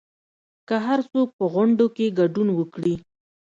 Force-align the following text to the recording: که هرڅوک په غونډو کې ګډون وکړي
که 0.67 0.75
هرڅوک 0.85 1.27
په 1.37 1.45
غونډو 1.53 1.85
کې 1.95 2.15
ګډون 2.19 2.47
وکړي 2.53 2.95